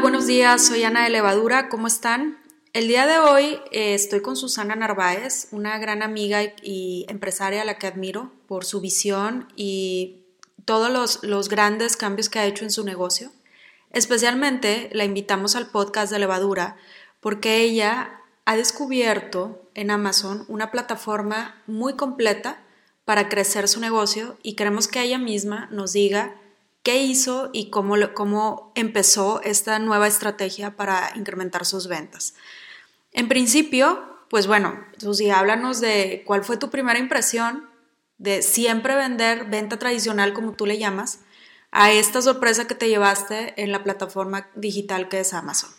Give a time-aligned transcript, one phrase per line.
[0.00, 2.38] Buenos días, soy Ana de Levadura, ¿cómo están?
[2.72, 7.64] El día de hoy eh, estoy con Susana Narváez, una gran amiga y, empresaria a
[7.64, 10.24] la que admiro por su visión y
[10.64, 13.30] todos los, los grandes cambios que ha hecho en su negocio.
[13.90, 16.76] Especialmente la invitamos al podcast de Levadura
[17.20, 22.62] porque ella ha descubierto en Amazon una plataforma muy completa
[23.04, 26.34] para crecer su negocio y queremos que ella misma nos diga
[26.84, 32.34] qué hizo y cómo, cómo empezó esta nueva estrategia para incrementar sus ventas.
[33.12, 37.68] En principio, pues bueno, Susi, háblanos de cuál fue tu primera impresión
[38.18, 41.20] de siempre vender venta tradicional, como tú le llamas,
[41.72, 45.70] a esta sorpresa que te llevaste en la plataforma digital que es Amazon.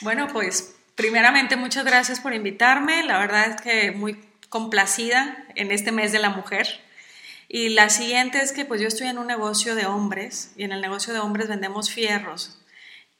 [0.00, 3.02] Bueno, pues primeramente muchas gracias por invitarme.
[3.02, 6.66] La verdad es que muy complacida en este mes de la mujer.
[7.54, 10.72] Y la siguiente es que pues yo estoy en un negocio de hombres y en
[10.72, 12.58] el negocio de hombres vendemos fierros.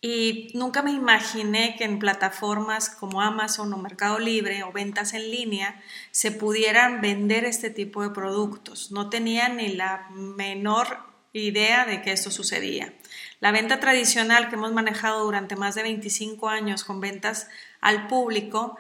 [0.00, 5.30] Y nunca me imaginé que en plataformas como Amazon o Mercado Libre o ventas en
[5.30, 8.90] línea se pudieran vender este tipo de productos.
[8.90, 10.96] No tenía ni la menor
[11.34, 12.94] idea de que esto sucedía.
[13.40, 17.48] La venta tradicional que hemos manejado durante más de 25 años con ventas
[17.82, 18.78] al público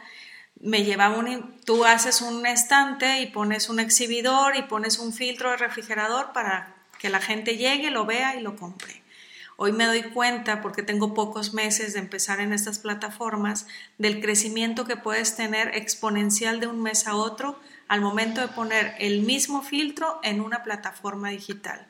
[0.62, 5.50] me lleva un, tú haces un estante y pones un exhibidor y pones un filtro
[5.50, 9.02] de refrigerador para que la gente llegue, lo vea y lo compre.
[9.56, 13.66] Hoy me doy cuenta, porque tengo pocos meses de empezar en estas plataformas,
[13.98, 18.94] del crecimiento que puedes tener exponencial de un mes a otro al momento de poner
[18.98, 21.86] el mismo filtro en una plataforma digital.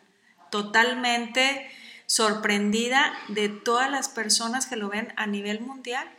[0.51, 1.71] Totalmente
[2.07, 6.11] sorprendida de todas las personas que lo ven a nivel mundial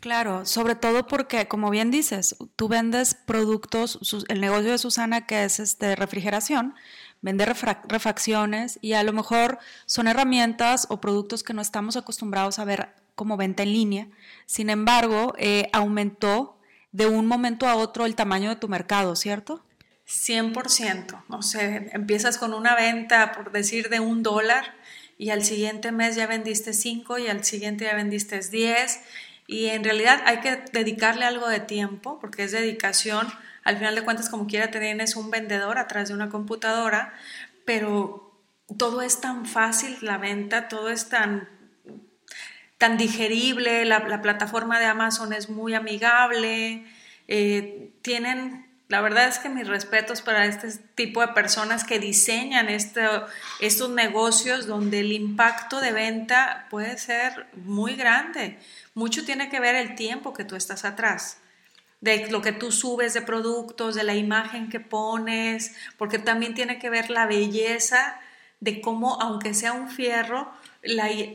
[0.00, 5.44] Claro, sobre todo porque, como bien dices, tú vendes productos, el negocio de Susana que
[5.44, 6.74] es este refrigeración,
[7.20, 12.64] vende refacciones y a lo mejor son herramientas o productos que no estamos acostumbrados a
[12.64, 14.08] ver como venta en línea.
[14.46, 16.58] Sin embargo, eh, aumentó
[16.92, 19.64] de un momento a otro el tamaño de tu mercado, ¿cierto?
[20.06, 21.24] 100%.
[21.28, 24.76] No sé, empiezas con una venta, por decir, de un dólar
[25.18, 29.00] y al siguiente mes ya vendiste cinco y al siguiente ya vendiste diez
[29.48, 33.26] y en realidad hay que dedicarle algo de tiempo, porque es dedicación.
[33.64, 37.14] Al final de cuentas, como quiera, tener es un vendedor atrás de una computadora,
[37.64, 38.38] pero
[38.76, 41.48] todo es tan fácil, la venta, todo es tan,
[42.76, 46.84] tan digerible, la, plataforma de Amazon es muy amigable,
[47.26, 52.68] eh, tienen la verdad es que mis respetos para este tipo de personas que diseñan
[52.70, 58.58] estos negocios donde el impacto de venta puede ser muy grande.
[58.94, 61.38] Mucho tiene que ver el tiempo que tú estás atrás,
[62.00, 66.78] de lo que tú subes de productos, de la imagen que pones, porque también tiene
[66.78, 68.18] que ver la belleza
[68.60, 70.50] de cómo, aunque sea un fierro,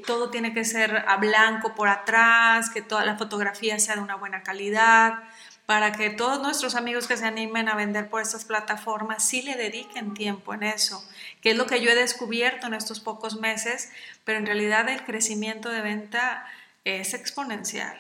[0.08, 4.16] todo tiene que ser a blanco por atrás, que toda la fotografía sea de una
[4.16, 5.20] buena calidad
[5.66, 9.56] para que todos nuestros amigos que se animen a vender por estas plataformas sí le
[9.56, 11.03] dediquen tiempo en eso,
[11.41, 13.90] que es lo que yo he descubierto en estos pocos meses,
[14.25, 16.46] pero en realidad el crecimiento de venta
[16.84, 17.97] es exponencial.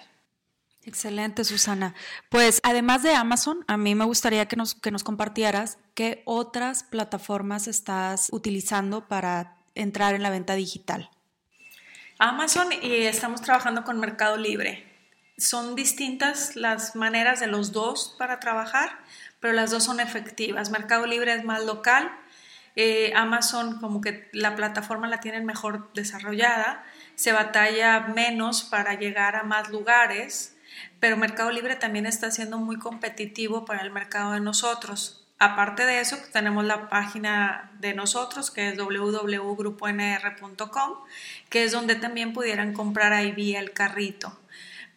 [0.85, 1.95] Excelente, Susana.
[2.27, 6.83] Pues además de Amazon, a mí me gustaría que nos, que nos compartieras qué otras
[6.83, 11.09] plataformas estás utilizando para entrar en la venta digital.
[12.19, 14.92] Amazon y estamos trabajando con Mercado Libre
[15.37, 18.99] son distintas las maneras de los dos para trabajar,
[19.39, 20.69] pero las dos son efectivas.
[20.69, 22.11] Mercado Libre es más local,
[22.75, 26.83] eh, Amazon como que la plataforma la tienen mejor desarrollada,
[27.15, 30.55] se batalla menos para llegar a más lugares,
[30.99, 35.19] pero Mercado Libre también está siendo muy competitivo para el mercado de nosotros.
[35.39, 40.93] Aparte de eso, tenemos la página de nosotros, que es www.gruponr.com,
[41.49, 44.39] que es donde también pudieran comprar ahí vía el carrito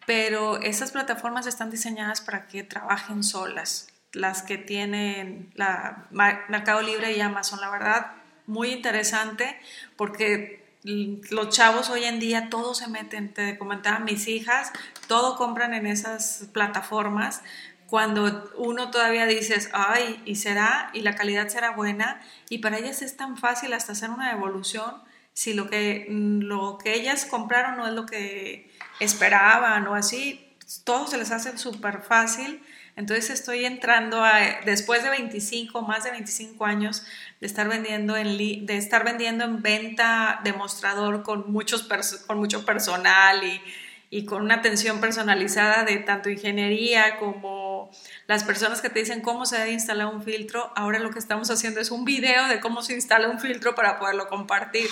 [0.07, 3.89] pero esas plataformas están diseñadas para que trabajen solas.
[4.13, 6.07] Las que tienen la
[6.47, 8.13] Mercado Libre y Amazon, la verdad,
[8.45, 9.59] muy interesante
[9.97, 14.71] porque los chavos hoy en día todos se meten, te comentaba mis hijas,
[15.07, 17.41] todo compran en esas plataformas.
[17.87, 23.01] Cuando uno todavía dices, ay, y será, y la calidad será buena, y para ellas
[23.01, 25.01] es tan fácil hasta hacer una devolución
[25.37, 31.05] si lo que, lo que ellas compraron no es lo que esperaban o así, todo
[31.05, 32.59] se les hace súper fácil.
[32.95, 37.05] Entonces estoy entrando a, después de 25, más de 25 años
[37.39, 41.87] de estar vendiendo en, de estar vendiendo en venta demostrador con, muchos
[42.25, 43.61] con mucho personal y,
[44.09, 47.91] y con una atención personalizada de tanto ingeniería como
[48.25, 50.71] las personas que te dicen cómo se debe instalar un filtro.
[50.75, 53.99] Ahora lo que estamos haciendo es un video de cómo se instala un filtro para
[53.99, 54.89] poderlo compartir.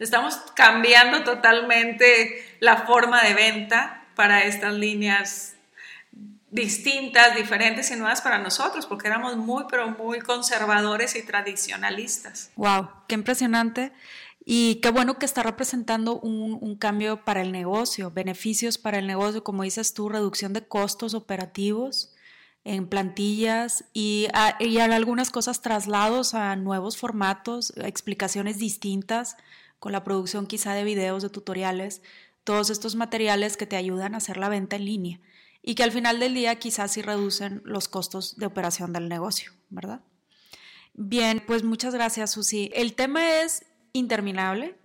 [0.00, 5.54] Estamos cambiando totalmente la forma de venta para estas líneas
[6.50, 12.50] distintas, diferentes y nuevas para nosotros, porque éramos muy, pero muy conservadores y tradicionalistas.
[12.56, 12.90] ¡Wow!
[13.06, 13.92] ¡Qué impresionante!
[14.44, 19.44] Y qué bueno que está representando un, cambio para el negocio, beneficios para el negocio,
[19.44, 22.14] como dices tú, reducción de costos operativos
[22.64, 29.36] en plantillas y, y algunas cosas traslados a nuevos formatos, explicaciones distintas
[29.80, 32.02] con la producción quizá de videos, de tutoriales,
[32.44, 35.20] todos estos materiales que te ayudan a hacer la venta en línea
[35.62, 39.52] y que al final del día quizás sí reducen los costos de operación del negocio,
[39.68, 40.00] ¿verdad?
[40.94, 42.70] Bien, pues muchas gracias, Susi.
[42.74, 44.76] El tema es interminable,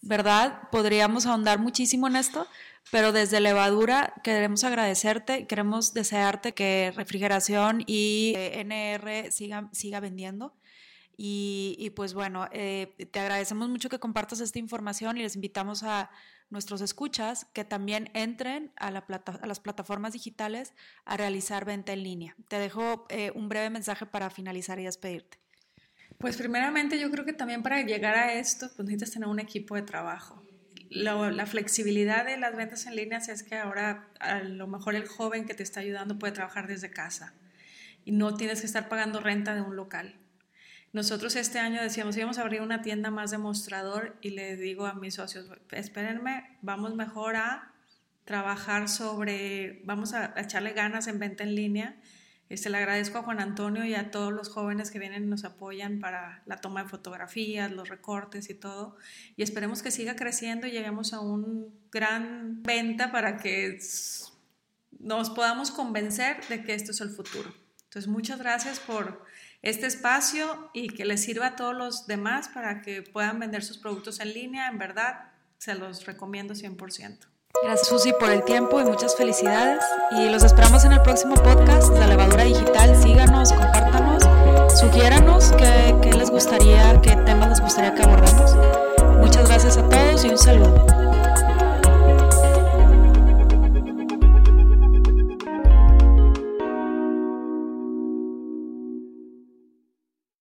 [0.00, 0.68] ¿verdad?
[0.70, 2.46] Podríamos ahondar muchísimo en esto,
[2.90, 10.54] pero desde Levadura queremos agradecerte, queremos desearte que refrigeración y NR siga, siga vendiendo.
[11.16, 16.10] Y, pues bueno, eh, te agradecemos mucho que compartas esta información y les invitamos a
[16.50, 19.04] nuestros escuchas que también entren a, la
[19.44, 20.74] las plataformas digitales
[21.04, 22.36] a realizar venta en línea.
[22.48, 25.38] Te dejo eh, un breve mensaje para finalizar y despedirte.
[26.18, 29.74] Pues primeramente yo creo que también para llegar a esto pues necesitas tener un equipo
[29.74, 30.42] de trabajo.
[30.90, 35.46] la flexibilidad de las ventas en línea es que ahora a lo mejor el joven
[35.46, 37.34] que te está ayudando puede trabajar desde casa
[38.04, 40.21] y no tienes que estar pagando renta de un local.
[40.92, 44.86] Nosotros este año decíamos, íbamos a abrir una tienda más de mostrador y le digo
[44.86, 47.72] a mis socios, espérenme, vamos mejor a
[48.24, 51.96] trabajar sobre, vamos a echarle ganas en venta en línea
[52.52, 55.44] este, le agradezco a Juan Antonio y a todos los jóvenes que vienen y nos
[55.44, 58.98] apoyan para la toma de fotografías, los recortes y todo.
[59.36, 63.78] Y esperemos que siga creciendo y lleguemos a un gran venta para que
[64.98, 67.54] nos podamos convencer de que esto es el futuro.
[67.84, 69.24] Entonces, muchas gracias por
[69.62, 73.78] este espacio y que les sirva a todos los demás para que puedan vender sus
[73.78, 74.68] productos en línea.
[74.68, 77.32] En verdad, se los recomiendo 100%.
[77.62, 79.84] Gracias Susi por el tiempo y muchas felicidades.
[80.10, 83.00] Y los esperamos en el próximo podcast de Levadura Digital.
[83.00, 84.24] Síganos, compártanos,
[84.80, 86.31] sugiéranos qué les